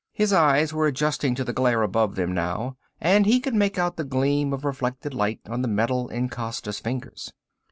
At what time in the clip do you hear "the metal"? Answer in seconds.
5.61-6.07